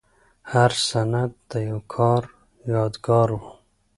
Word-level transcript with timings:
هر 0.51 0.71
سند 0.89 1.31
د 1.51 1.51
یو 1.69 1.79
کار 1.95 2.23
یادګار 2.75 3.29
و. 3.33 3.39